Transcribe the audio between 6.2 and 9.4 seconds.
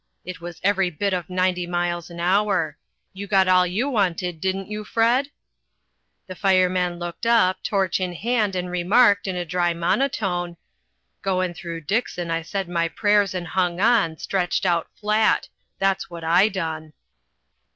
The fireman looked up, torch in hand, and remarked, in